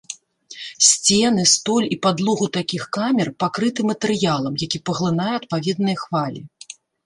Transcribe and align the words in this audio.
Сцены, 0.91 1.43
столь 1.55 1.85
і 1.97 1.97
падлогу 2.07 2.47
такіх 2.57 2.83
камер 2.99 3.31
пакрыты 3.45 3.81
матэрыялам, 3.91 4.53
які 4.65 4.85
паглынае 4.91 5.33
адпаведныя 5.39 5.97
хвалі. 6.05 6.41